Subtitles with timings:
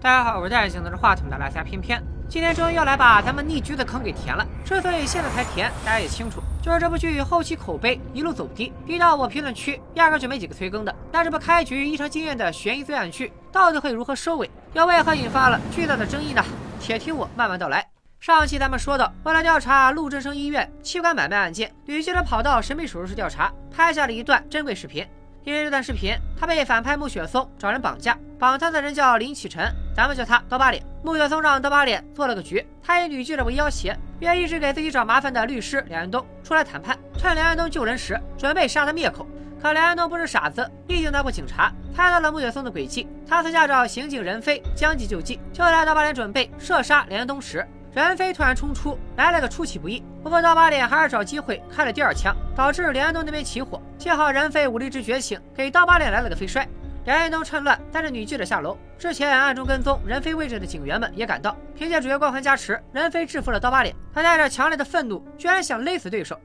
[0.00, 4.46] 大家好，我是戴眼镜拿着话筒的拉夏偏偏，今天终于要来把咱们逆局的坑给填了。
[4.64, 10.94] 之所以现在才填，大家也清楚，就是这部剧后期口碑一路走低，低到我评论区压根就没几个催更的。
[11.10, 14.48] 那这部开局异常惊艳的悬疑罪案剧，到底会如何收尾？
[14.72, 16.44] 又为何引发了巨大的争议呢？
[16.78, 17.84] 且听我慢慢道来。
[18.20, 25.04] 上期咱们说到，为了调查陆振生医院器官买卖案件，女记者跑到神秘手术室调查，拍下了一段珍贵视频。
[25.48, 29.66] 因为这段视频，他被反派穆雪松找人绑架，绑他的人叫林启晨，
[29.96, 30.84] 咱们叫他刀疤脸。
[31.02, 39.26] 穆雪松让刀疤脸做了个局，他以女记者为要挟，约一直给自己找麻烦的律师梁安东出来谈判，趁梁安东救人时，准备杀他灭口。
[39.58, 47.66] 可梁安东不是傻子，毕竟当过警察，猜到了穆雪松的诡计，他私下找刑警任飞将计就计，就在刀疤脸准备射杀梁安东时。
[47.94, 53.80] 任飞突然冲出来了个出其不意，不过刀疤脸还是找机会开了第二枪，导致梁安东那边起火。
[53.98, 56.68] 幸好任飞武力值觉醒，给刀疤脸来了个飞摔。
[57.04, 63.94] 梁安东趁乱带着女记者下楼，之前暗中跟踪任飞位置的警员们也赶到，凭借主角光环加持，任飞制服了刀疤脸。
[64.12, 66.38] 他带着强烈的愤怒，居然想勒死对手。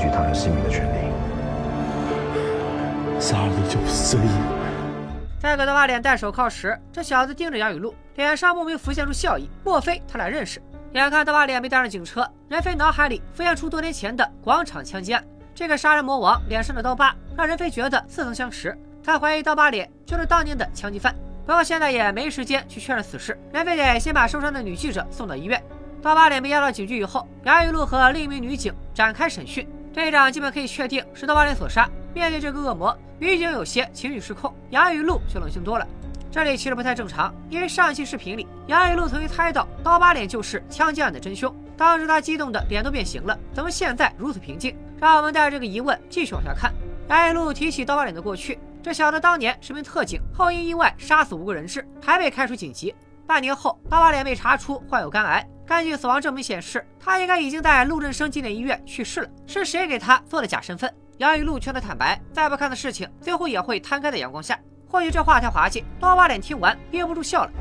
[0.00, 1.10] 取他人性命的权利。
[3.20, 4.30] 杀了你就不是正义。
[5.38, 9.48] 在给刀疤脸戴手铐时，这小子盯着杨雨露，脸上莫名浮现出笑意。
[9.62, 10.60] 莫非他俩认识？
[10.92, 15.22] 眼看刀疤脸被带上警车，任飞脑海里浮现出多年前的广场枪击案。
[15.54, 18.76] 这个杀人魔王脸上的刀疤，让任飞觉得似曾相识。
[19.04, 21.14] 他怀疑刀疤脸就是当年的枪击犯。
[21.46, 25.62] 不过现在也没时间去确认此事，任飞得先把受伤的女记者送到医院。
[26.02, 29.68] 刀疤脸被押到警局以后，杨雨露和另一名女警展开审讯。
[29.92, 31.88] 队长基本可以确定是刀疤脸所杀。
[32.14, 35.86] 面对这个恶魔，女警有些情绪失控，杨雨露却冷静多了。
[36.30, 43.36] 这里其实不太正常，因为上期视频里，杨雨露曾经猜到刀疤脸就是枪击案的真凶，当时她激动的脸都变形了。
[43.52, 44.76] 怎么现在如此平静？
[45.00, 46.72] 让我们带着这个疑问继续往下看。
[47.08, 52.94] 杨雨露提起刀疤脸的过去，这小子当年是名特警，后因意外杀死无辜人质，还被开除警籍。
[53.30, 55.48] 半年后，刀疤脸被查出患有肝癌。
[55.64, 59.28] 根据死亡证明显示，他应该已经在陆振生纪念医院去世了。
[59.46, 60.92] 是谁给他做的假身份？
[61.18, 64.58] 杨雨露劝他坦白，再不看的事情，最后也会摊开在阳光下。
[64.88, 67.50] 或许这话太滑稽，刀疤脸听完憋不住笑了。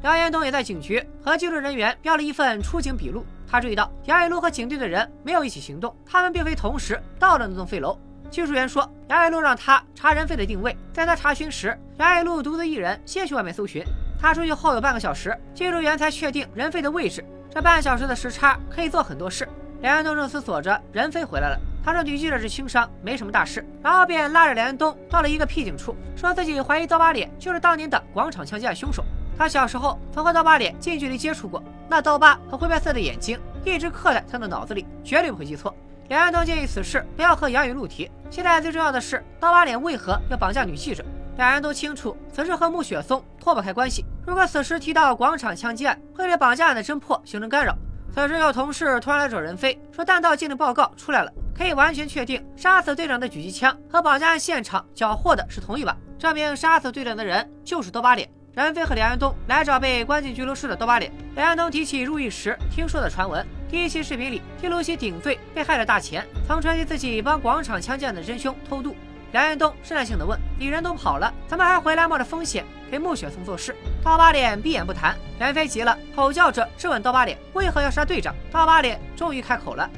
[0.00, 3.22] 梁延东也在警局和技术人员标了一份出警笔录。
[3.50, 7.98] 他注意到杨雨露和警队的人没有一起行动，他们并非同时到了那栋废楼。
[8.30, 13.82] 技术员说，杨雨露让他查任飞的定位，在他查询时，杨雨露独自一人先去外面搜寻。
[14.20, 17.24] 他出去后有半个小时，技术员才确定任飞的位置。
[17.52, 19.48] 这半小时的时差可以做很多事。
[19.80, 21.58] 梁安东正思索着，任飞回来了。
[21.82, 29.04] 他说女记者是轻伤，没什么大事，然后便拉着梁安东到了一个僻静处，说自己怀疑刀疤脸就是当年的广场枪击案凶手。
[29.40, 35.74] 他小时候曾和刀疤脸近距离接触过，那刀疤和灰白色的眼睛一直刻在他的脑子里，绝对不会记错。
[36.08, 38.10] 两人都建议此事不要和杨雨露提。
[38.28, 41.02] 现在最重要的是，刀疤脸为何要绑架女记者？
[41.38, 44.04] 两人都清楚此事和穆雪松脱不开关系。
[44.26, 47.74] 如果此时提到广场枪击案，会对绑架案的侦破形成干扰。
[48.14, 58.28] 此时有同事突然来找任飞，说弹道鉴定报告出来了，可以完全确定杀死队长的狙击枪和绑架案现场缴获的是同一把，证明杀死队长的人就是刀疤脸。
[58.52, 61.12] 任飞和梁安东来找被关进拘留室的刀疤脸。
[61.36, 63.46] 梁安东提起入狱时听说的传闻。
[63.68, 68.96] 第一期视频里，披露西顶罪被害的大钱，曾传奇自己帮广场枪击案的真凶偷渡。
[69.30, 73.72] 梁安东试探性的问：“你人都跑了，怎么还回来冒着风险给穆雪松做事？”
[74.02, 75.14] 刀疤脸闭眼不谈。
[75.38, 79.88] 任飞急了，吼叫着质问刀疤脸：“为何要杀队长？”刀疤脸终于开口了：“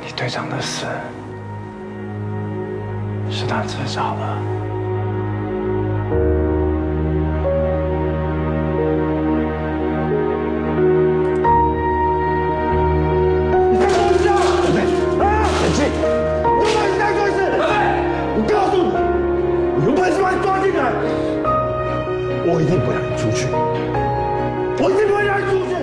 [0.00, 0.86] 你队长的死
[3.30, 4.38] 是他自找的。”
[22.46, 23.48] 我一定不让你出去！
[24.78, 25.74] 我一定不会让你出去！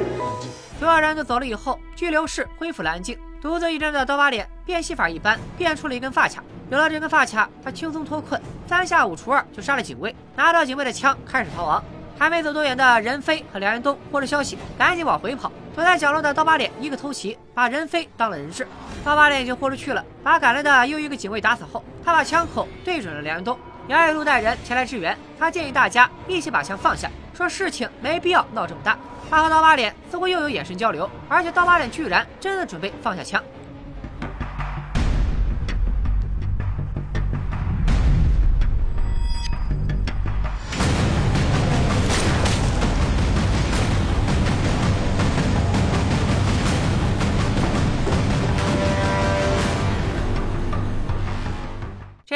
[0.80, 3.18] 所有人都走了以后，拘留室恢复了安静。
[3.42, 6.44] 独自一人的刀疤脸变戏法一般变出了一根发卡。
[6.72, 11.84] 有了这根发卡，他轻松脱困，三下五除二就杀了警卫，拿到警卫的枪开始逃亡。
[12.18, 15.52] 还没走多远的任飞和梁安东获知消息，赶紧往回跑。
[15.76, 18.66] 躲在角落的刀疤脸一个偷袭，把任飞当了人质。
[19.04, 23.60] 刀疤脸已经豁出去了，把赶来的又一个警卫打死后，他把枪口对准了梁安东。
[23.90, 28.98] 杨雨露带人前来支援，他建议大家一起把枪放下，说事情没必要闹这么大。
[29.30, 33.44] 他和刀疤脸似乎又有眼神交流，而且刀疤脸居然真的准备放下枪。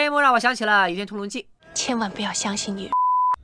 [0.05, 1.41] 一幕让我想起了《倚天屠龙记》，
[1.73, 2.91] 千万不要相信女人。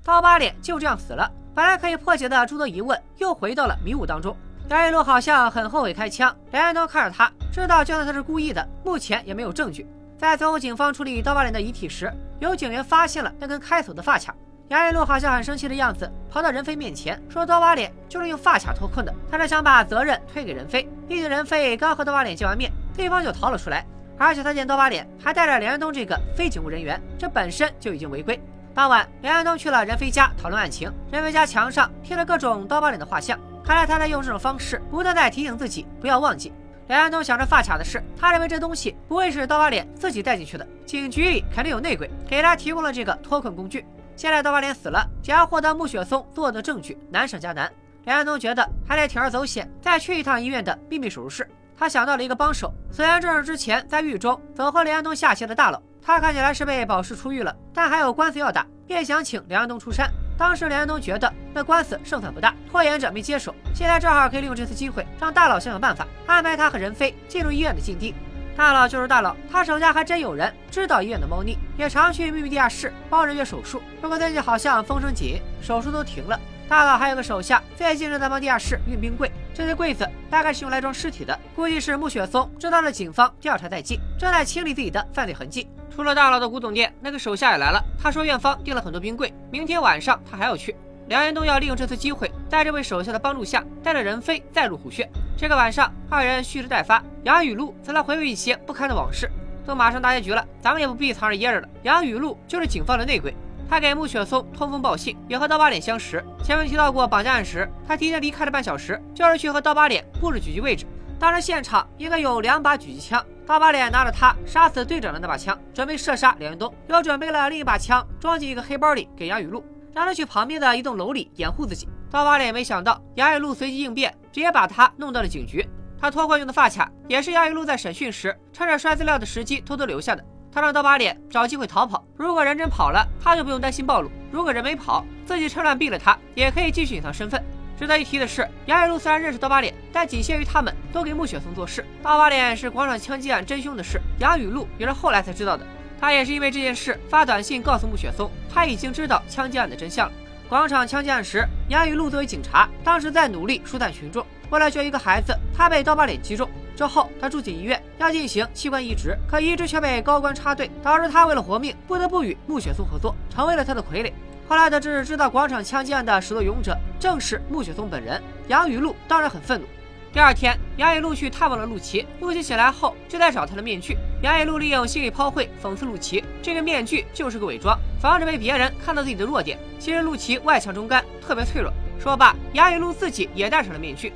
[0.03, 4.35] 刀疤脸就这样死了，本来可以破解的诸多疑问又回到了迷雾当中。
[4.69, 9.87] 杨雨露好像很后悔开枪，梁安东看着他，知道就算他是故意的，目前也没有证据。
[10.17, 14.33] 在最后警方处理刀疤脸的遗体时，有警员发现了那根开锁的发卡。
[14.69, 20.87] 杨雨露好像很生气的样子，跑到任飞面前说刀疤脸就是用发卡脱困的，他是想把责任推给任飞。
[21.07, 23.85] 毕竟任飞刚和刀疤脸见完面，对方就逃了出来。
[24.23, 28.39] 而且他见刀疤脸还带着梁安东这个非警务人员，这本身就已经违规。
[28.73, 30.93] 当晚，梁安东去了任飞家讨论案情。
[31.11, 36.53] 任飞家墙上贴了各种刀疤脸的画像，看来他在用这种方式不断在提醒自己不要忘记。
[36.87, 43.85] 梁安东想着发卡的事，他认为这东西不会是刀疤脸自己带进去的，警局里肯定有内鬼给他提供了这个脱困工具。
[44.15, 47.71] 现在刀疤脸死了，想要获得穆雪松做的证据难上加难。
[48.05, 51.49] 梁安东觉得还得铤而走险，再去一趟医院的秘密手术室。
[51.81, 60.07] 他想到了一个帮手，虽然正是之前在狱中总和梁安东下棋的大佬，他看起来是被保释出狱了，但还有官司要打，便想请梁安东出山。
[60.37, 68.13] 当时梁安东觉得那官司胜算不大，拖延着没接手，现在正好可以利用这次机会，让大佬想想办法，安排他和任飞进入医院的禁地。
[68.55, 73.81] 大佬就是大佬，他手下还真有人知道医院的猫腻，也常去秘密地下室帮人约手术。
[73.99, 76.39] 不过最近好像风声紧，手术都停了。
[76.69, 79.31] 大佬还有个手下，最近正在帮地下室运冰柜。
[79.61, 85.67] 这些柜子大概是用来装尸体的，估计是穆雪松知道了警方调查在即，正在清理自己的犯罪痕迹。
[85.95, 87.79] 除了大佬的古董店，那个手下也来了。
[88.01, 90.75] 他说院方订了很多冰柜，明天晚上他还要去。
[91.09, 95.07] 梁延东要利用这次机会，在这位手下的帮助下，带着任飞再入虎穴。
[95.37, 97.03] 这个晚上，二人蓄势待发。
[97.23, 99.29] 杨雨露则来回味一些不堪的往事。
[99.63, 101.69] 都马上大结局了，咱们也不必藏着掖着了。
[101.83, 103.31] 杨雨露就是警方的内鬼。
[103.71, 106.21] 他给穆雪松通风报信，也和刀疤脸相识。
[106.43, 110.85] 前面提到过绑架案时，他提前离开了半小时，就是去和刀疤脸布置狙击位置。
[111.17, 119.63] 当时现场应该有两把狙击枪，刀疤脸拿着他杀死队长的那把枪，准备射杀梁云东，又准备了另一把枪装进一个黑包里给杨雨露，
[119.93, 121.87] 让他去旁边的一栋楼里掩护自己。
[122.09, 125.65] 刀疤脸没想到杨雨露随机应变，直接把他弄到了警局。
[125.97, 130.21] 他脱困用的发卡也是杨雨露在审讯时趁着摔资料的时机偷偷留下的。
[130.53, 137.41] 他让刀疤脸找机会逃跑，如果人真跑了，他就不用担心暴露；如果人没跑，自己趁乱毙了他，也可以继续隐藏身份。
[137.79, 141.85] 值得一提的是，杨雨露虽然认识刀疤脸，但仅限于他们都给穆雪松做事。
[142.03, 145.65] 刀疤脸是广场枪击案真凶的事，杨雨露也是后来才知道的。
[145.99, 150.13] 他也是因为这件事发短信告诉穆雪松，他已经知道枪击案的真相了。
[150.49, 154.25] 广场枪击案时，杨雨露作为警察，当时在努力疏散群众。
[154.49, 156.49] 为了救一个孩子，他被刀疤脸击中。
[156.75, 164.11] 之后，他住进医院，要进行器官移植，可移植却被高官插队，导致他为了活命，不得不与穆雪松合作，成为了他的傀儡。
[164.47, 169.65] 后来得知，知道广场枪击案的始作俑者正是穆雪松本人，杨雨露当然很愤怒。
[170.13, 173.95] 第二天，杨雨露去探望了陆琪，陆琪醒来后就在找他的面具。
[174.21, 179.57] 杨雨露利用心理抛会讽刺陆琪，这个面具就是个伪装，防止被别人看到自己的弱点。
[179.79, 181.71] 其实陆琪外强中干，特别脆弱。
[181.97, 184.11] 说罢，杨雨露自己也戴上了面具。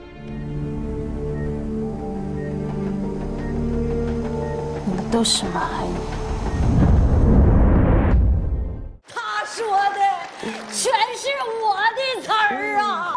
[5.15, 5.93] 都是马海女。
[9.07, 9.99] 他说的
[10.73, 11.29] 全是
[11.63, 13.13] 我的词儿啊！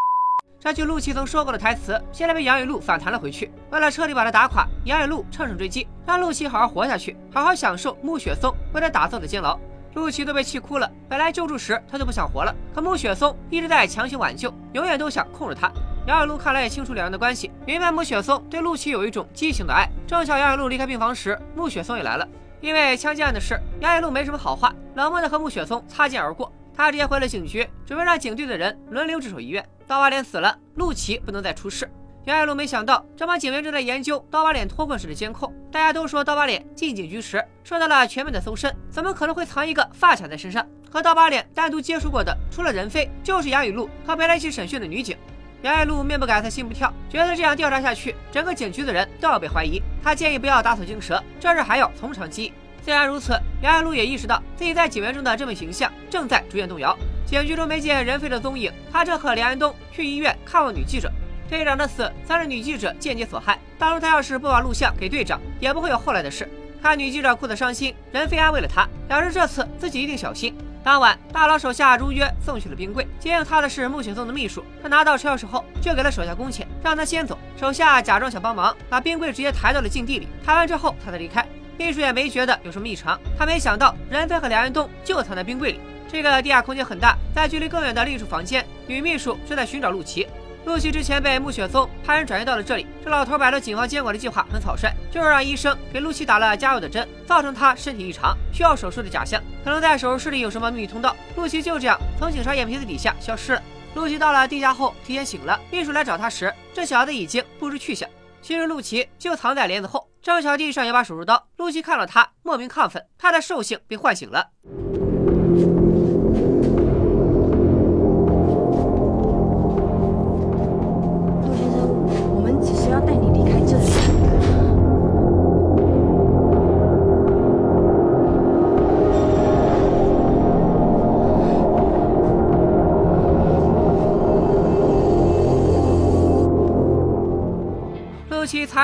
[0.60, 3.50] 这句陆琪曾说过的台词，现在被杨雨露反弹了回去。
[3.72, 9.58] 为了彻底把他打垮，杨雨露乘胜追击，让陆琪好好活下去，好好享受穆雪松为他打造的监牢。
[9.94, 10.88] 陆琪都被气哭了。
[11.08, 15.68] 本来救助时他就不想活了，可穆雪松一直在强行挽救，永远都想控制他。
[16.08, 19.86] 杨雨露看来也清楚两人的关系，明白穆雪松对陆琪有一种畸形的爱。
[20.06, 22.26] 正巧杨雨露离开病房时，穆雪松也来了。
[22.62, 26.50] 因为枪击案的事，杨雨露没什么好话，冷漠的和穆雪松擦肩而过。
[26.74, 29.62] 他直接回了警局，准备让警队的人轮流值守医院。
[29.86, 31.86] 刀疤脸死了，陆琪不能再出事。
[32.24, 35.52] 杨雨露没想到，这帮警员正在研究刀疤脸脱困时的监控。
[35.70, 40.66] 大家都说刀疤脸进警局时受到了全面的搜身，怎么可能会藏一个发卡在身上？
[40.90, 45.14] 和刀疤脸单独接触过的，除了任飞，就是杨雨露和陪他一起审讯的女警。
[45.62, 49.82] 杨雨露面不改色心不跳，觉得这样调查下去，整个警局的人都要被怀疑。
[50.02, 52.52] 他建议不要打草惊蛇，这事还要从长计议。
[52.84, 56.96] 虽然如此，杨雨露也意识到自己在警员中的这份形象正在逐渐动摇。
[57.26, 61.10] 警局中没见任飞的踪影，他正和梁安东去医院看望女记者。
[61.50, 63.58] 队长的死算是女记者间接所害。
[63.78, 66.48] 当初他要是不把录像给队长，也不会有后来的事。
[66.80, 70.56] 看女记者哭得伤心，任飞安慰了她，表示这次自己一定小心。
[70.88, 73.06] 当晚，大佬手下如约送去了冰柜。
[73.20, 74.64] 接应他的是穆雪松的秘书。
[74.82, 77.38] 他拿到车钥匙后，就给了手下工钱，让他先走。
[77.60, 80.26] 手下假装想帮忙，把冰柜直接抬到了禁地里。
[80.42, 81.46] 抬完之后，他才离开。
[81.76, 85.80] 秘书也没觉得有什么异常，他没想到任飞和梁安东就藏在冰柜里。
[86.10, 90.26] 这个地下空间很大，在距离更远的另一处房间，女秘书正在寻找陆琪。
[90.68, 92.86] 陆琪之前被穆雪松派人转移到了这里。
[93.02, 99.42] 这老头摆了警方监管的计划很草率，就是让医生给陆琪打了加药的针，造成他身体异常，需要手术的假象。
[99.64, 101.16] 可能在手术室里有什么秘密通道。
[101.36, 103.62] 陆琪就这样从警察眼皮子底下消失了。
[103.94, 108.06] 陆琪到了地下后提前醒了，秘书来找他时，这小子已经不知去向。
[108.42, 111.42] 其实陆琪就藏在帘子后，正巧地上有把手术刀。
[111.56, 114.50] 陆琪看到他，莫名亢奋，他的兽性被唤醒了。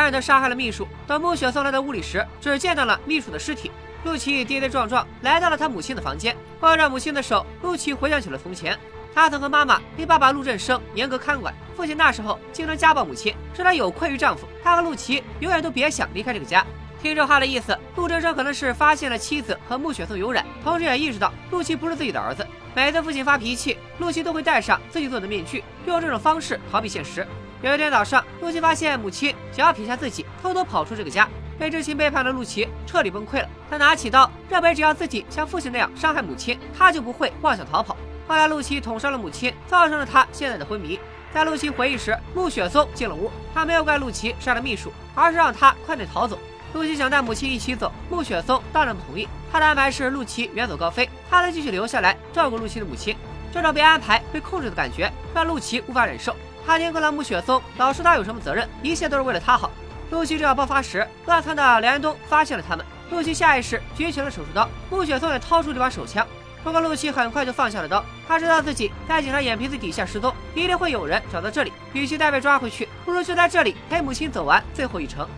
[0.04, 0.86] 陆琪残忍地杀害了秘书。
[1.06, 3.70] 等穆雪送来的屋里时，只见到了秘书的尸体。
[4.04, 8.78] 陆琪跌跌撞撞来到了他母亲的房间，握着母亲的手，陆琪回想起了从前。
[9.14, 14.46] 他曾和妈妈被爸爸陆振生严格看管，父亲那时候经常家暴母亲，说他有愧于丈夫。
[14.62, 16.66] 他和陆琪永远都别想离开这个家。
[17.00, 22.46] 听这话的意思，陆振生可能是发现了妻子和穆雪松有染，同时也意识到陆琪不是自己的儿子。
[22.74, 27.26] 每次父亲发脾气，陆琪都会戴上自己做的面具，用这种方式逃避现实。
[27.64, 31.26] 有一天早上，陆琪发现母亲想要撇下自己，偷偷跑出这个家。
[31.58, 33.48] 被知情背叛的陆琪彻底崩溃了。
[33.70, 37.96] 他拿起刀，认为只要自己像父亲那样伤害母亲，他就不会妄想逃跑。
[38.28, 41.00] 后来，陆琪捅伤了母亲，造成了他现在的昏迷。
[41.32, 46.38] 在陆琪回忆时，穆雪松进了屋，他没有怪陆琪杀了秘书，而是让他快点逃走。
[46.74, 49.26] 陆琪想带母亲一起走，穆雪松当然不同意。
[49.50, 53.16] 他的安排是陆琪远走高飞，他则继续留下来照顾陆琪的母亲。
[53.50, 56.36] 这种被安排、被控制的感觉让陆琪无法忍受。
[56.66, 59.70] 他听过了穆雪松，老说他有什么责任，一切都是为了他好。
[60.10, 62.84] 露西正要爆发时，乱窜的梁安东发现了他们。
[63.10, 66.26] 露西下意识举起了手术刀，穆雪松也掏出这把手枪。
[66.62, 71.72] 不过露西很快就放下了刀，他知道自己在警察眼皮子底下失踪，一定会有人找到这里。
[71.92, 75.28] 与其再被抓回去，不如就在这里陪母亲走完最后一程。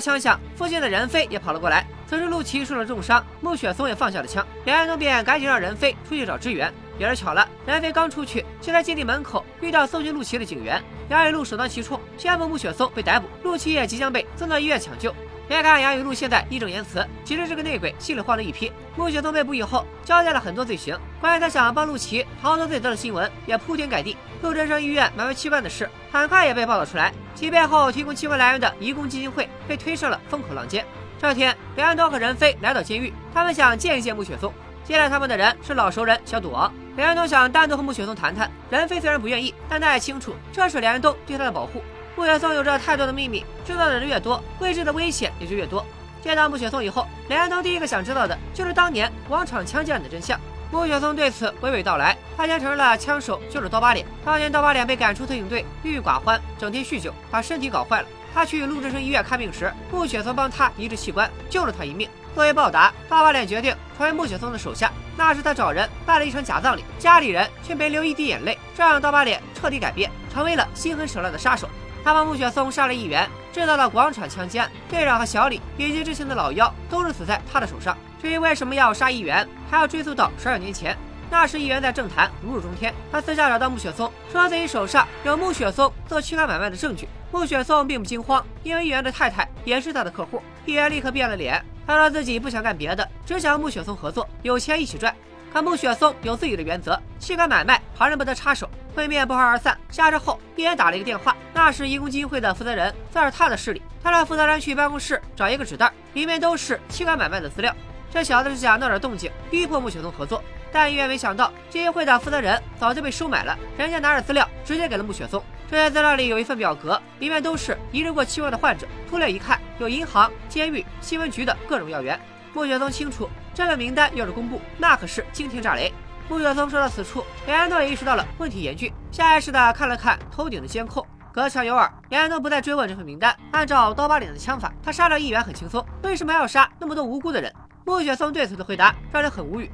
[0.00, 1.86] 枪响，附近的任飞也跑了过来。
[2.08, 6.72] 此时陆琪受了重伤，穆雪松也放下了枪，梁安东便赶紧让任飞出去找支援。
[6.98, 10.82] 也是巧了，任飞刚出去，就在基地门口遇到搜寻陆琪的警员。
[11.08, 15.14] 杨雨露首当其冲，宣布穆雪松被逮捕，陆琪也即将被送到医院抢救。
[15.48, 18.70] 别看杨雨露现在义正言辞，其实是个内鬼心里慌了一批。
[18.94, 24.14] 穆雪松被捕以后，交代了很多罪行，关于他想帮陆琪逃脱罪责的新闻也铺天盖地。
[24.42, 27.10] 陆振生医院买卖器官的事，很快也被报道出来。
[27.34, 30.84] 其背后提供器官来源的移工基金会被推上了风口浪尖。
[31.18, 34.52] 这天，梁安东和任飞来到监狱，他们想见一见穆雪松。
[34.84, 36.70] 接待他们的人是老熟人小赌王。
[36.96, 41.82] 梁安东想单独和穆雪松谈谈，任飞虽然不愿意，但他也清楚这是梁安东对他的保护。
[42.18, 45.86] 穆雪松有着太多的秘密，知道的人越多，未知的危险也就越多。
[46.20, 50.36] 见到穆雪松以后，梁安东第一个想知道的就是当年广场枪击案的真相。
[50.72, 54.04] 穆雪松对此娓娓道来，他先承认了枪手就是刀疤脸。
[54.24, 58.08] 当年刀疤脸被赶出特警队，郁郁寡欢，整天酗酒，把身体搞坏了。
[58.34, 62.10] 他去陆志生医院看病时，穆雪松帮他移植器官，救了他一命。
[62.34, 64.90] 作为报答，刀疤脸决定成为穆雪松的手下。
[65.16, 71.68] 那时他找人办了一场假葬礼，家里人却没流一滴眼泪，这让刀疤脸彻底改变，成为了心狠手辣的杀手。
[72.08, 77.94] 他帮穆雪松杀了议员，制造了广场枪击案，队长和小李以及之前的老幺都是死在他的手上。
[78.18, 80.96] 至于为什么要杀议员，还要追溯到十二年前。
[81.28, 87.06] 那时议员在政坛如日中天，他私下找到穆雪松，说自己手上有穆雪松做器官买卖的证据。
[87.30, 90.42] 穆雪松并不惊慌，因为议员的太太也是他的客户。
[90.64, 95.14] 议员立刻变了脸，他说自己不想干别的，只想和穆雪松合作，有钱一起赚。
[95.52, 98.66] 可穆雪松有自己的原则，器官买卖旁人不得插手。
[98.98, 99.78] 会面不欢而散。
[99.90, 103.80] 下车后，议员打了一个电话，那是义工基金会的负责人，算是他的势力。
[104.02, 107.72] 他让负责人去办公室找一个纸袋，里面都是器官买卖的资料。
[108.10, 110.42] 这小子是想闹点动静，逼迫穆雪松合作。
[110.72, 115.40] 但医院没想到，基金会的负责人早就被收买了，人家拿着资料直接给了穆雪松。
[115.70, 118.84] 这些资料里有一份表格，里面都是移植过器官的患者。
[119.08, 122.18] 粗略一看，有银行、监狱、新闻局的各种要员。
[122.52, 125.92] 穆雪松清楚，这份名单要是公布，那可是惊天炸雷。
[126.30, 131.04] 穆雪松说到此处，连安东也意识到了问题严峻，下意识的看了看头顶的监控。
[131.32, 133.34] 隔墙有耳，连安东不再追问这份名单。
[133.50, 137.50] 按照刀疤脸的枪法，他杀掉议员很轻松，为什么还要杀那么多无辜的人？
[137.86, 139.70] 穆雪松对此的回答让人很无语。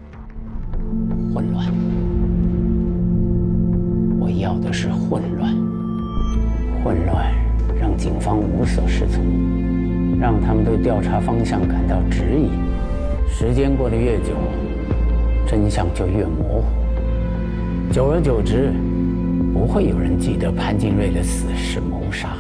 [1.34, 1.66] 混乱，
[4.20, 5.52] 我要的是混乱，
[6.84, 7.34] 混乱
[7.80, 9.25] 让警方无所适从，
[10.20, 12.50] 让他们对调查方向感到质疑。
[13.28, 14.37] 时间过得越久，
[15.46, 16.64] 真相就越模糊。
[17.92, 18.72] 久而久之。
[19.54, 22.30] 不会有人记得潘金瑞的死是谋杀。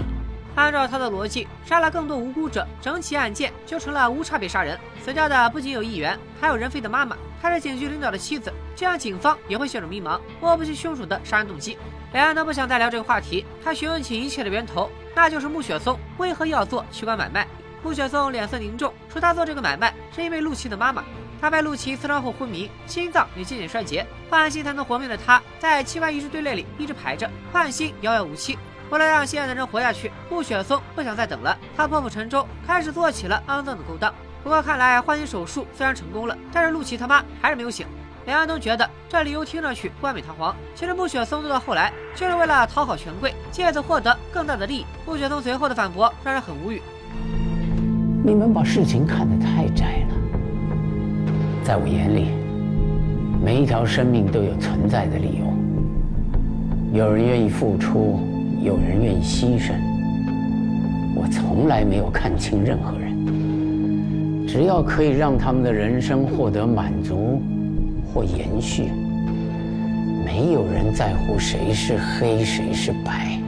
[0.56, 4.76] 按照他的逻辑，杀了更多无辜者，整起案件就成了无差别杀人。
[5.00, 11.78] 死掉的不仅有议员，还有任飞的妈妈，她是警局领导的妻子，这样警方也会陷入迷茫，摸不清凶手的杀人动机。
[12.12, 17.46] 两人都不想再聊这个话题，他询问起一切的源头，那就是穆雪松为何要做器官买卖。
[17.82, 21.04] 穆雪松脸色凝重，说他做这个买卖是因为陆琪的妈妈。
[21.40, 28.58] 他被陆琪刺伤后昏迷，心脏也渐渐衰竭，换心才能活命的他，在器官移植队列里一直排着，换心遥遥无期。
[28.90, 34.14] 为了让心爱的人活下去，穆雪松不想再等了，他破釜沉舟，开始做起了肮脏的勾当。
[34.42, 37.86] 不过看来换心手术虽然成功了，但是陆琪他妈还是没有醒。
[38.26, 44.86] 梁安东觉得这理由听上去冠冕堂皇，其实穆雪松做到后来就是为了讨好权贵，借此获得更大的利益。
[45.06, 46.80] 穆雪松随后的反驳让人很无语：
[48.24, 50.13] 你们把事情看得太窄了。
[51.64, 52.28] 在我眼里，
[53.42, 55.46] 每一条生命都有存在的理由。
[56.92, 58.20] 有人愿意付出，
[58.62, 59.72] 有人愿意牺牲。
[61.16, 64.46] 我从来没有看清任何人。
[64.46, 67.42] 只要可以让他们的人生获得满足
[68.12, 68.90] 或延续，
[70.22, 73.40] 没有人在乎谁是黑谁是白。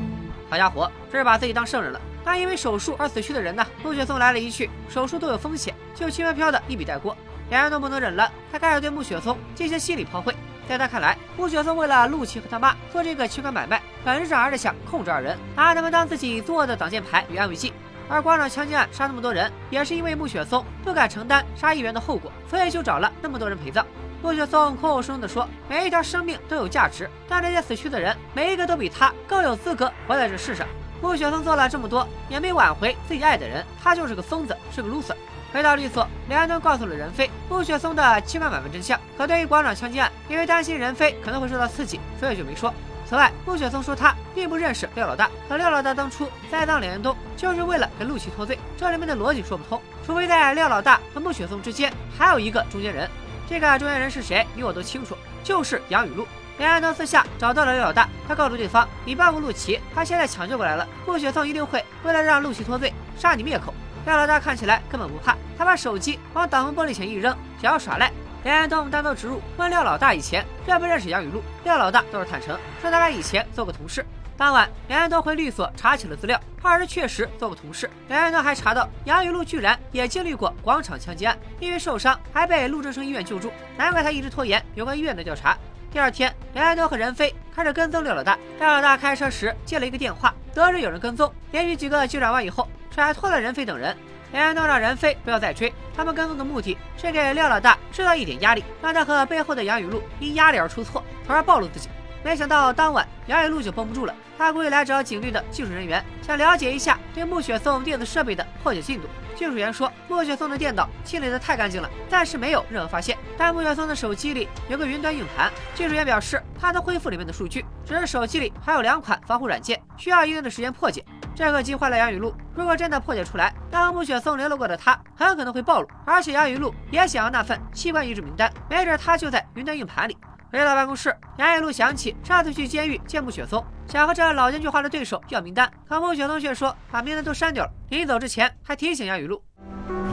[0.48, 2.00] 好家伙，这是把自己当圣人了。
[2.24, 3.62] 但因为手术而死去的人呢？
[3.84, 7.14] 陆雪松来了一句：“手术都有风险。”就轻飘飘的一笔带过。
[7.50, 10.34] 两人都不能忍了，他开始对穆雪松进行心理炮灰。
[10.68, 17.72] 在他看来，穆雪松为了陆琪和他妈做这个器官买卖，本质上还是想控制二人，拿他们当自己作恶的挡箭牌与安慰剂。
[18.08, 23.86] 而广场枪击案杀那么多人，也是因为穆雪松不敢承担杀议员的后果，所以就找了那么多人陪葬。
[24.22, 30.66] 穆雪松口口声声地说，每一条生命都有价值，但这些死去的人，每一个都比他更有资格活在这世上。
[31.00, 35.14] 穆雪松做了这么多，也没挽回自己爱的人，他就是个疯子，是个 loser。
[35.56, 39.00] 回到律所，梁安东告诉了任飞穆雪松的器官买卖真相。
[39.16, 42.70] 可对于广场枪击案，因为担心任飞可能会受到刺激，所以就没说。
[43.08, 48.58] 此外，穆雪松说他并不认识廖老大，可廖老大当初栽赃梁安东，就是为了给陆琪脱罪。
[48.76, 53.08] 这里面的逻辑说不通，除非在廖老大和穆雪松之间还有一个中间人。
[53.48, 54.46] 这个中间人是谁？
[54.54, 56.28] 你我都清楚，就是杨雨露。
[56.58, 63.72] 梁安东私下找到了廖老大，他告诉对方：“你帮过陆琪，他现在抢救过来了，穆雪松一定会为了让陆琪脱罪，杀你灭口。”
[64.06, 68.10] 廖老大看起来根本不怕，他把手机往挡风玻璃前一扔，想要耍赖。
[68.44, 71.42] 连安东单刀直入，问廖老大以前认不认识杨雨露。
[71.64, 74.06] 廖老大倒是坦诚，说他俩以前做过同事。
[74.36, 77.90] 当晚，连安东回律所查起了资料，二人确实做过同事。
[78.06, 85.58] 连安东还查到杨雨露居然也经历过广场枪击案，因为受伤还被陆正生医院救助，难怪他一直拖延有关医院的调查。
[85.96, 88.38] 第二天，梁安东和任飞开始跟踪廖老大。
[88.58, 92.68] 廖老大开车时接了一个电话，得知有人跟踪，连续几个急转弯以后。
[92.94, 93.96] 甩脱了任飞等人，
[94.30, 95.72] 梁安东让任飞不要再追。
[95.96, 101.88] 他们跟踪的目的是给廖老大制造一点压力，让他和背后的杨雨露因压力而出错，从而暴露自己。
[102.22, 109.08] 没想到当晚杨雨露就绷不住了，他故意来找警队的技术人员，想了解一下对暮雪松电子设备的破解进度。
[109.34, 113.16] 技术员说，暮雪松的电脑清理的太干净了，暂时没有任何发现。
[113.36, 121.04] 但暮雪松的手机里有个云端硬盘，技术员表示他能恢复里面的数据，只是手机里还有两款防护软件，需要一定的时间破解。
[121.34, 122.34] 这可急坏了杨雨露。
[122.54, 125.88] 如果真的破解出来，那和穆雪松联络过的他很可能会暴露。
[126.06, 130.16] 而且杨雨露也想要那份器官移植名单，没准他就在云端硬盘里。
[130.52, 137.70] 回到办公室，杨雨露想起上次去监狱见穆雪松，想和这老奸巨猾的对手要名单，可穆雪松却说把名单都删掉了。
[137.90, 139.42] 临走之前还提醒杨雨露：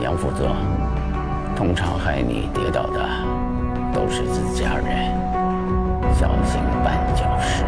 [0.01, 0.55] 杨副座，
[1.55, 3.07] 通常害你跌倒的
[3.93, 5.13] 都是自家人，
[6.15, 7.63] 小心绊脚石。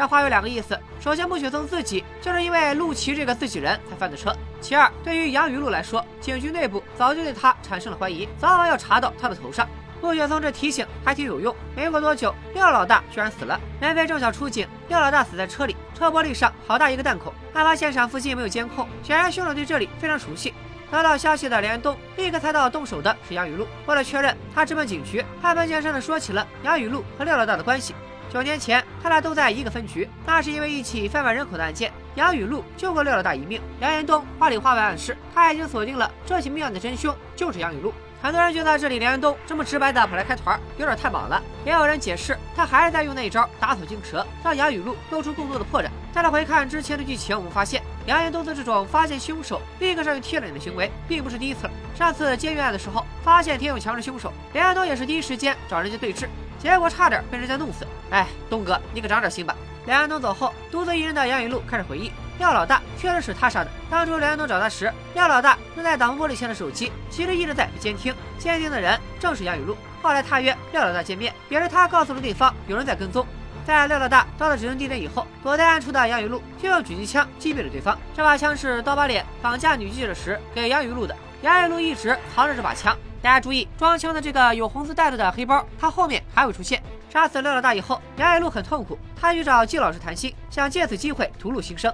[0.00, 9.68] 这话有两个意思：首先，穆雪松自己就是因为陆琪这个自己人才翻的车；其二，对于杨雨露来说，警局内部早就对他产生了怀疑，早晚要查到他的头上。
[10.00, 11.54] 穆雪松这提醒还挺有用。
[11.76, 13.60] 没过多久，廖老大居然死了。
[13.78, 17.30] 梅飞正想出警，廖老大死在车里，车玻璃上好大一个弹孔。
[17.52, 20.54] 案发现场附近没有监控，显然凶手对这里非常熟悉。
[20.90, 23.66] 得到消息的连东立刻猜到动手的是杨雨露。
[23.84, 27.94] 为了确认，他直奔警局，开门见山的说起了杨雨露和廖老大的关系。
[28.32, 33.60] 九年前，他俩都在一个分局，那是因为一起贩卖人口的案件，杨雨露救过廖老大一命。
[33.80, 37.92] 杨延东话里话外暗示，他已经锁定了这起命案的真凶就是杨雨露。
[38.22, 41.42] 很多人觉得这里梁延东这么直白的跑来开团，有点太莽了。
[41.64, 45.88] 也有人解释，他还是在用那一招打草惊蛇，让杨雨露露出更多的破绽。
[46.12, 51.70] 再来回看之前的剧情，我们发现梁延东的这种发现凶手立刻上去贴脸的行为，并不是第一次了。
[51.96, 57.86] 上次监狱案的时候，发现田永强是凶手，梁延东也是第一时间找人家对峙，结果差点被人家弄死。
[58.10, 59.56] 哎，东哥，你可长点心吧。
[59.86, 62.12] 梁安东走后，独自一人的杨雨露开始回忆。
[62.38, 63.70] 廖老大确实是他杀的。
[63.90, 68.14] 当初梁安东找他时，廖老大正在挡风玻璃前的手机，其实一直在监听。
[68.38, 69.76] 监听的人正是杨雨露。
[70.02, 73.26] 后来他约廖老大见面，也是他告诉了对方有人在跟踪。
[73.66, 77.96] 在廖老大到了指定地点以后，躲在暗处的杨雨露就用狙击枪击毙了对方。
[78.16, 81.14] 这把枪是刀疤脸绑架女记者时给杨雨露的。
[81.42, 82.96] 杨雨露一直藏着这把枪。
[83.22, 86.82] 大家注意，装枪的这个有红色袋子的黑包，它后面还会出现。
[87.10, 91.92] 杀死廖老大以后，杨雨露很痛苦，她去找季老师谈心，想借此机会吐露心声。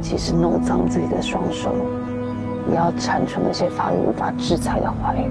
[0.00, 1.76] 即使弄脏自己的双手，
[2.70, 5.30] 也要铲除那些法律无法制裁的坏人。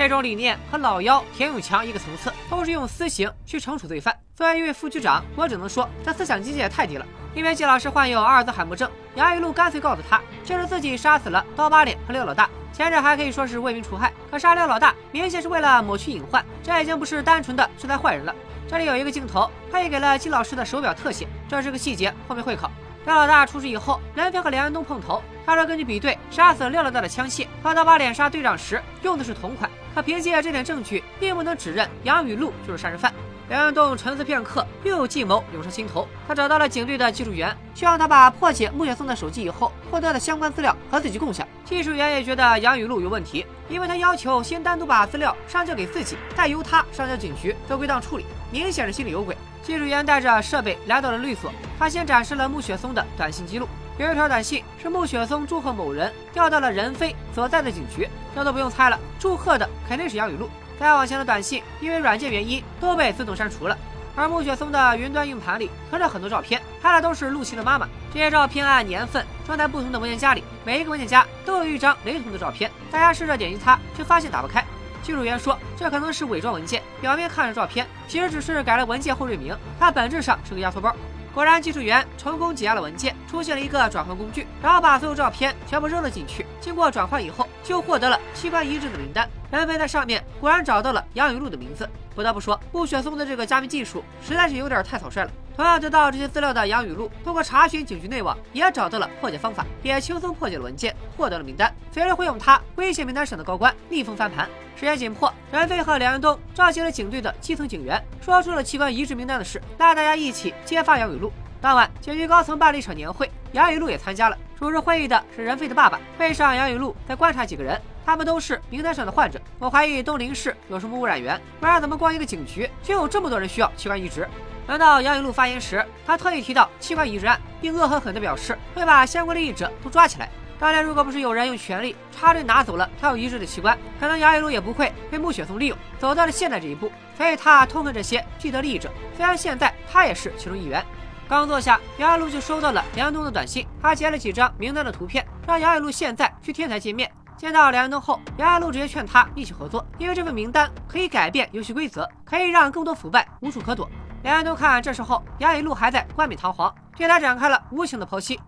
[0.00, 4.16] 这种理念和老妖田永强一个层次，都是用私刑去惩处罪犯。
[4.34, 7.04] 作为一位副局长，我只能说他思想境界也太低了。
[7.34, 12.48] 因为季老师患有阿尔兹海默症，杨雨露干脆告诉他，就是自己杀死了刀疤脸和廖老大。
[12.72, 18.34] 前者还可以说是为民除害，可杀廖老大明显是为了抹去隐患，这已经不是单纯的制裁坏人了。
[18.66, 22.70] 这里有一个镜头，配给了季老师的手表特写，这是个细节，后面会考。
[23.06, 25.22] 廖老大出事以后，任飞和梁安东碰头。
[25.46, 29.70] 他说根据比对，杀死廖老大的枪械和他把脸杀队长时用的是同款。
[29.94, 33.12] 可凭借这点证据，并不能指认杨雨露就是杀人犯。
[33.48, 36.06] 梁安东沉思片刻，又有计谋涌上心头。
[36.28, 41.44] 他找到了警队的技术员，希望他把破解穆雪松的手机以后获得的相关资料和自己共享。
[41.64, 49.36] 技术员也觉得杨雨露有问题，因为他要求先单独把资料上交给自己，再由他上交警局做归档处理，明显是心里有鬼。
[49.62, 53.68] 技术员带着设备来到了律所，他先展示了穆雪松的短信记录。
[53.98, 60.48] 有一条短信是穆雪松祝贺某人调到了任飞所在的警局，这都不用猜了，祝贺的肯定是杨雨露。
[60.78, 63.76] 再往前的短信因为软件原因都被自动删除了，
[64.16, 67.86] 而穆雪松的云端硬盘里存着很多照片，拍的都是陆琪的妈妈。
[68.12, 72.70] 这些照片按年份装在不同的文件夹里，每一个文件夹都有一张雷同的照片。
[72.90, 74.64] 大家试着点击它，却发现打不开。
[75.02, 80.94] 技术员说，这可能是伪装文件，表面看着照片，其实只是改了文件后缀名，它本质上是个压缩包。
[81.32, 86.44] 果然，技术员成功解压了文件，出现了一个转换工具，然后把所有照片全部扔了进去。
[86.60, 89.28] 经过转换以后，就获得了器官移植的名单。
[89.50, 91.88] 人们在上面果然找到了杨雨露的名字。
[92.16, 95.30] 不得不说，穆雪松的这个加密技术实在是有点太草率了。
[95.60, 101.70] 同样得到这些资料的杨雨露，通过查询警局内网，也找到了破解方法，也轻松破解了文件，获得了名单。
[101.92, 104.48] 随着会用它威胁名单上的高官，逆风翻盘。
[104.74, 111.30] 时间紧迫，任飞和梁安东召集了警队的基层警员，说出了器官移植名单的事，拉大家一起揭发杨雨露。
[111.60, 114.38] 当晚，警局高层办了一场年会，杨雨露也参加了。
[114.58, 116.00] 主持会议的是任飞的爸爸。
[116.16, 119.38] 会上，杨雨露在观察几个人，他们都是名单上的患者。
[119.58, 124.26] 我怀疑东林市有什么污染源，不然怎么光一个警局就有这么多人需要器官移植？
[124.66, 130.28] 轮到杨雨露发言时，他特意提到器官移植案，并恶狠狠地表示会把相关的异者都抓起来。
[130.58, 136.92] 当年如果不是有人用权力插队拿走了他有移植的器官，可能杨雨露也不会被穆雪松利用，走到了现在这一步。
[137.16, 140.84] 所以他痛恨这些既得利益者，虽然现在他也是其中一员。
[141.28, 147.10] 刚坐下，杨雨露就收到了梁安东的短信，他截了几张名单的图片，让杨雨露现在去天台见面。
[147.36, 153.88] 见到梁安东后，杨雨露直接劝他一起合作，因为这份名单可以改变游戏规则，可以让更多腐败无处可躲。
[154.22, 158.38] 梁安东看这时候杨雨露还在冠冕堂皇，对他展开了无情的剖析。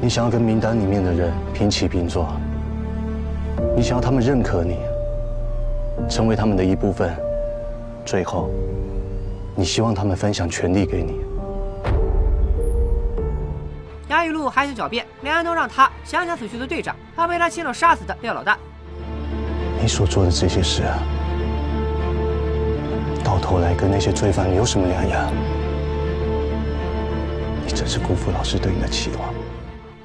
[0.00, 2.26] 你想要跟名单里面的人平起平坐，
[3.76, 4.78] 你想要他们认可你，
[6.08, 7.14] 成为他们的一部分，
[8.06, 8.48] 最后，
[9.54, 11.20] 你希望他们分享权利给你。
[14.08, 18.56] 杨雨露还想狡辩，梁安东让他想想死去的队长，他被他亲手杀死的廖老大。
[19.78, 20.96] 你所做的这些事啊，
[23.26, 25.32] 到头来跟那些罪犯有什么两样？
[27.66, 29.34] 你真是辜负老师对你的期望。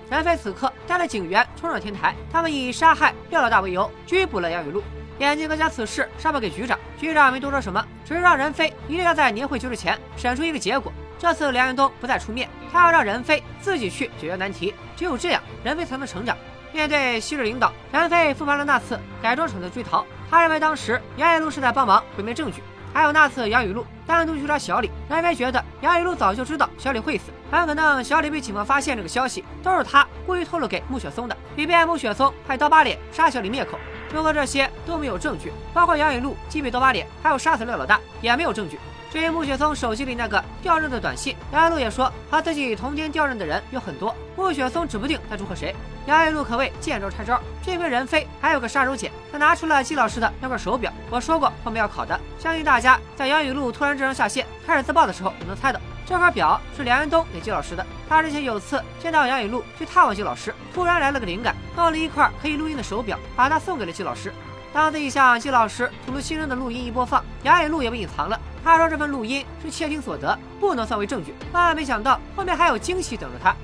[0.10, 4.82] 任飞此刻带了警员冲上天台，他们以杀害廖老大为由拘捕了杨雨露。
[5.20, 10.92] 眼镜哥将此事上报给局长，局长没多说什么，只是让任飞一定要在年会结束前审出一个结果。
[11.20, 16.36] 这次梁延东不再出面，他要让任飞自己去解决难题，只有这样，任飞才能成长。
[16.74, 22.64] 面对昔日领导，任飞复盘了那次改装厂的追逃，他认为当时杨雨露是在帮忙毁灭证据。
[22.94, 33.80] 还有那次杨雨露单独去找小李，南飞觉得杨雨露早就知道小李会死，很可能小李被警方发现这个消息，都是他故意透露给穆雪松的，以便穆雪松派刀疤脸杀小李灭口。
[34.14, 38.78] 如果这些都没有证据，包括杨雨露击毙刀疤脸，还有杀死廖老大，也没有证据。
[39.12, 45.76] 至于穆雪松手机里那个调任的短信，杨雨露也说和自己同天调任的人有很多，穆雪松指不定在祝贺谁。
[46.06, 50.94] 杨雨露可谓见招拆招，这回任飞还有个杀手锏，他拿出了季老师的那块手表。
[51.10, 57.86] 我说过后面要考的，相信大家在杨雨露突然智商下线开始自爆的时候，也能猜到这块表是梁安东给季老师的。
[58.08, 64.34] 他之前有次见到杨雨露去探望季老师，突然来了个灵感，弄了一块可以录音的手表，把它送给了季老师。
[64.74, 68.40] 当自己向季老师吐露心声的录音一播放，杨雨露也被隐藏了。
[68.64, 71.34] 他说这份录音是窃听所得，不能算为证据。
[71.52, 73.56] 万万没想到，后面还有惊喜等着他。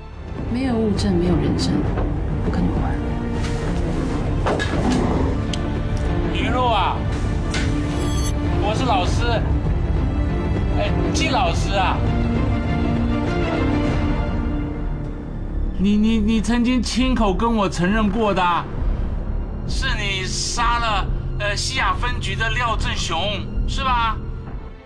[0.52, 1.72] 没有物证，没有人证，
[2.44, 2.92] 不跟你玩。
[6.34, 6.96] 雨露啊，
[8.62, 9.24] 我是老师，
[10.78, 11.96] 哎，季老师啊，
[15.78, 18.42] 你你你曾经亲口跟我承认过的，
[19.68, 21.06] 是你杀了
[21.38, 23.18] 呃西雅分局的廖振雄，
[23.68, 24.16] 是吧？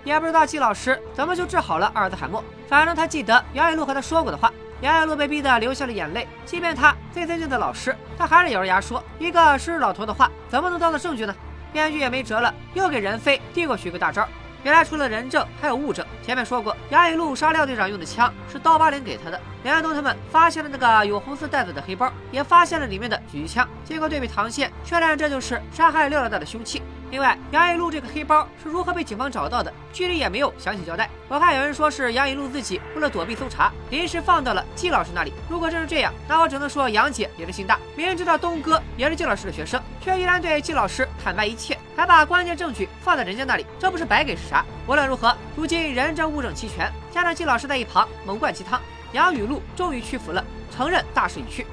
[0.05, 2.43] 也不知道季老师怎么就治好了阿尔兹海默。
[2.69, 4.53] 反正他记得杨雨露和他说过的话。
[4.81, 6.27] 杨雨露被逼得流下了眼泪。
[6.45, 11.33] 即便他最尊敬的老师，他还是咬着牙说：“一个失老头的话，怎么能当做证据呢？”
[11.73, 14.27] 编剧也没辙了，又给任飞递过去一个大招。
[14.65, 16.05] 原来除了人证，还有物证。
[16.23, 19.41] 前面说过，杨雨露杀廖队长用的枪是刀疤脸给他的。
[19.63, 23.69] 梁安东他们发现了那个有红色袋子的黑包，也发现了里面的狙击枪。
[23.85, 26.83] 经过对比膛线，确认这就是杀害廖老大的凶器。
[27.13, 29.71] 另外，杨雨露这个黑包是如何被警方找到的？
[29.93, 31.11] 剧里也没有详细交代。
[31.29, 35.31] 我看有人说是杨雨露自己为了躲避搜查，临时放到了季老师那里。
[35.47, 37.79] 如果真是这样，那我只能说杨姐也是心大。
[37.95, 44.65] 明知道东哥也是季老师的学生，却依然对季老师坦白一切，还把关键证据放在人家那里，这不是白给是啥？
[44.87, 48.81] 无论如何，如今人证物证齐全，加上季老师在一旁猛灌鸡汤，
[49.13, 50.43] 杨雨露终于屈服了，
[50.75, 51.67] 承认大势已去。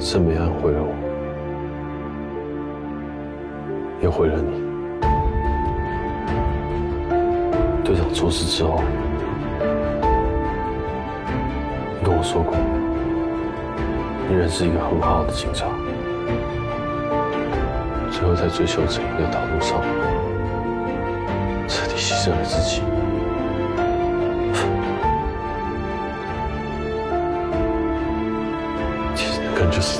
[0.00, 0.82] 盛美安毁了
[4.00, 4.62] 也毁了你。
[7.84, 8.80] 队长出事之后，
[11.98, 12.54] 你跟我说过，
[14.28, 15.66] 你认识一个很好的警察，
[18.10, 19.80] 最后在追求正义的道路上，
[21.66, 22.82] 彻底牺牲了自己。
[29.16, 29.99] 其实那个人就是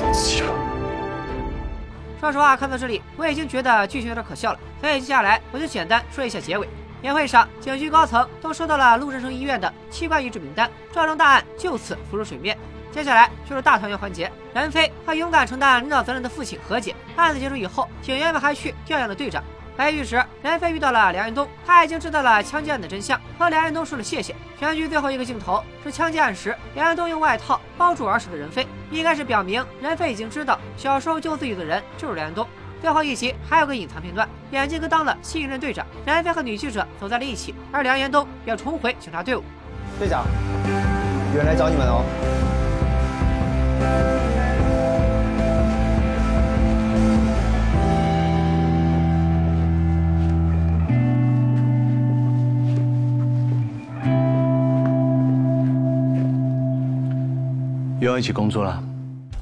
[2.21, 6.69] 说实话，看到这里我已经觉得剧情有点可笑了，所以接下来我就简单说一下结尾。
[7.01, 12.55] 宴会上，警局高层都收到了陆振生医院的器官移植名单，这桩大案就此浮出水面。
[12.91, 16.95] 接下来就是大团圆环节，任飞和勇敢承担领导责任的父亲和解。
[17.15, 19.43] 案子结束以后，警员们还去调养了队长。
[19.77, 24.35] 白狱时，任飞遇到了梁彦东，他已经知道了枪击案的真相，和梁彦东说了谢谢。
[24.59, 32.47] 全剧最后一个镜头是枪击案时，梁彦东用外套包住儿时的任飞，应该是表明任飞已经知道小时候救自己的人就是梁彦东。
[32.79, 39.43] 最后一集还有个隐藏片段，眼镜哥当了新一任队长，任飞和女记者走在了一起，而梁彦东要重回警察队伍。
[39.97, 40.25] 队长，
[41.31, 42.03] 有人来找你们哦。
[58.01, 58.83] 又要一起工作了。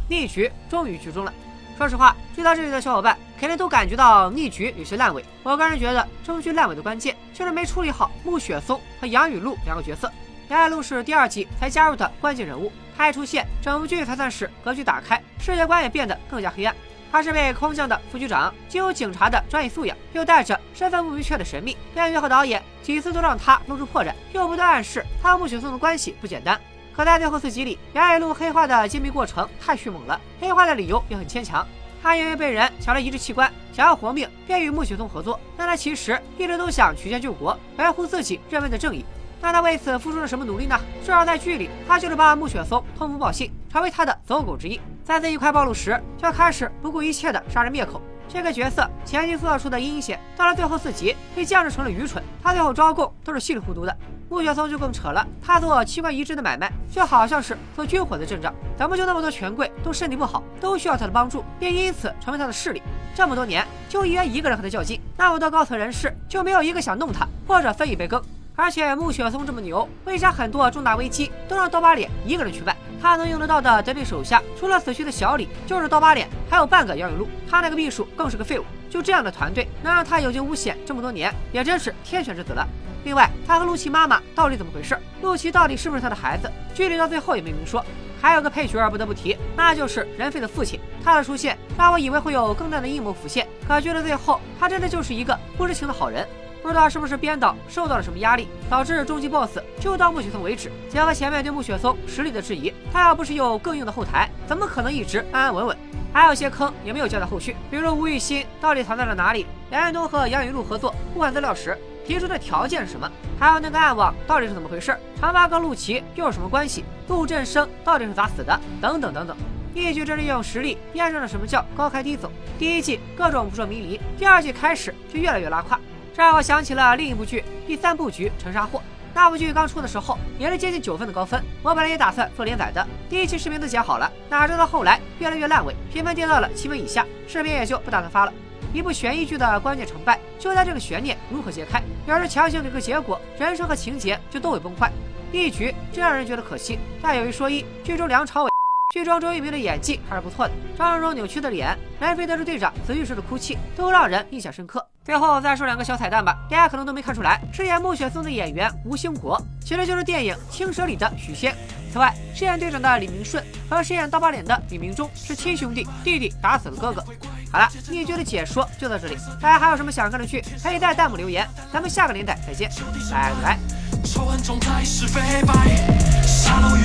[0.10, 1.34] 逆局终于剧终了。
[1.78, 5.24] 说实话，追到这里的小伙伴肯定都感觉到逆局有些烂尾。
[5.44, 10.12] 我个人觉得，这剧烂尾的关键就是没处理好穆雪松和杨雨露两个角色。
[10.50, 16.76] 杨雨露是第二季才加入的关键人物，她一出现，整部剧才算是格局打开，世界观也变得更加黑暗。
[17.12, 21.76] 他是被空降的副局长，既有警察的专业素养，又带着身份不明确的神秘。
[21.94, 26.60] 编剧和导演几次都让他露出破绽，又不断暗示他和穆雪松的关系不简单。
[27.00, 31.66] 可在最后四集里，杨雨露黑化的揭秘过程太迅猛了，黑化的理由也很牵强。
[32.04, 35.40] 他因为被人抢了移植器官，想要活命，便与穆雪松合作。
[35.56, 39.06] 但他其实一直都想曲线救国，维护自己认为的正义。
[39.40, 40.78] 那他为此付出了什么努力呢？
[41.00, 44.78] 至少在剧里，他就是把穆雪松通风报信，成为他的走狗之一。
[45.02, 48.02] 在自己快暴露时，就要开始不顾一切的杀人灭口。
[48.28, 52.22] 这个角色前期塑造出的阴险，到了最后四集被降制成了愚蠢。
[52.44, 53.98] 他最后招供都是稀里糊涂的。
[54.30, 58.54] 穆雪松就更扯了，他做器官移植的买卖，就好像是做军火的阵仗。
[58.78, 62.82] 怎么就那么多权贵都身体不好，都需要他的帮助，并因此成为他的势力？
[63.16, 68.22] 这么多年，就医院一个人和他较劲，那么多高层人士就没有一个想弄他或者分一杯羹。
[68.56, 72.76] 而且穆雪松这么牛，为啥很多重大危机都让刀疤脸一个人去办？
[73.02, 77.28] 他能用得到的得力手下，除了死去的小李，就是刀疤脸，还有半个杨雨露。
[77.50, 78.66] 他那个秘书更是个废物。
[78.90, 82.68] 就这样的团队，能让他有惊无险这么多年，也真是天选之子了。
[83.04, 84.98] 另外，他和陆琪妈妈到底怎么回事？
[85.22, 86.52] 陆琪到底是不是他的孩子？
[86.74, 87.84] 剧里到最后也没明说。
[88.22, 90.78] 还有个配角不得不提，那就是任飞的父亲。
[91.04, 96.28] 他的出现让我以为会有更大的阴谋浮现，可剧的最后他真的就是一个不知情的好人。
[96.62, 100.70] 不知道是不是编导受到了什么压力，导致终极 BOSS 就到穆雪松为止。
[100.90, 105.78] 结合前面对穆雪松实力的质疑，他要不是有更硬的后台，怎么可能一直安安稳稳？
[106.12, 109.46] 还有些坑也没有交代后续，比如吴雨欣到底藏在了哪里？
[109.72, 111.78] 梁彦东和杨雨露合作互换资料时
[112.10, 113.08] 提出的条件是什么？
[113.40, 114.98] 还有那个暗网到底是怎么回事？
[115.22, 116.84] 长发跟陆琪又有什么关系？
[117.08, 118.60] 陆振生到底是咋死的？
[118.82, 119.38] 等等等等。
[119.76, 122.32] 一局真利用实力验证了什么叫高开低走。
[122.58, 125.80] 第一季各种扑朔迷离，第二季开始就越来越拉胯。
[126.12, 128.80] 这让我想起了另一部剧《第三部局沉沙货》。
[129.14, 138.34] 那部剧刚出的时候也是接近九分的高分，我本来也打算做连载的，第一期视频都剪好了，哪知道后来越来越烂尾，评分跌到了七分以下，视频也就不打算发了。
[138.74, 144.92] 一部悬疑剧的关键成败就在这个悬念如何揭开，要是强行给个结果，人生和情节就都会崩坏。
[145.32, 148.50] 一局真让人觉得可惜，但有一说一，剧中梁朝伟。
[148.92, 154.84] 剧中周渝民的演技还是不错的，张荣荣扭曲的脸，南非得知队长死去时的哭泣，都让人印象深刻。
[155.06, 161.56] 最后再说两个小彩蛋吧，大家可能都没看出来，饰演穆雪松的演员吴兴国，其实就是电影《青蛇》里的许仙。
[161.94, 167.04] 此外，饰演队长的李明顺和饰演刀疤脸的李明忠是亲兄弟，弟弟打死了哥哥。
[167.52, 171.48] 好了，灭绝的解说就到这里，大家还有什么想看的剧，可以在弹幕留言。
[171.74, 172.70] 咱们下个年代再见，
[173.12, 173.58] 拜拜。
[174.06, 175.54] 仇恨总在是非白，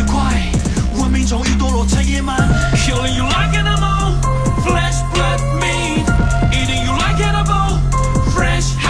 [0.06, 0.52] 快，
[1.00, 2.36] 文明终于堕落成野蛮。
[2.76, 4.16] Killing you like animal,
[4.62, 5.02] flesh
[5.60, 6.04] meat,
[6.50, 7.78] eating you like animal,
[8.34, 8.83] fresh.